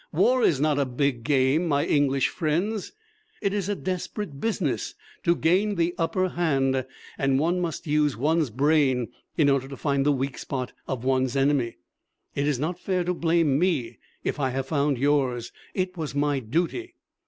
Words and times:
War 0.11 0.41
is 0.41 0.59
not 0.59 0.79
a 0.79 0.85
big 0.87 1.23
game, 1.23 1.67
my 1.67 1.85
English 1.85 2.29
friends. 2.29 2.91
It 3.39 3.53
is 3.53 3.69
a 3.69 3.75
desperate 3.75 4.39
business 4.39 4.95
to 5.21 5.35
gain 5.35 5.75
the 5.75 5.93
upper 5.99 6.29
hand, 6.29 6.87
and 7.19 7.37
one 7.37 7.59
must 7.59 7.85
use 7.85 8.17
one's 8.17 8.49
brain 8.49 9.09
in 9.37 9.47
order 9.47 9.67
to 9.67 9.77
find 9.77 10.03
the 10.03 10.11
weak 10.11 10.39
spot 10.39 10.73
of 10.87 11.03
one's 11.03 11.35
enemy. 11.35 11.77
It 12.33 12.47
is 12.47 12.57
not 12.57 12.79
fair 12.79 13.03
to 13.03 13.13
blame 13.13 13.59
me 13.59 13.99
if 14.23 14.39
I 14.39 14.49
have 14.49 14.65
found 14.65 14.97
yours. 14.97 15.51
It 15.75 15.95
was 15.95 16.15
my 16.15 16.39
duty. 16.39 16.95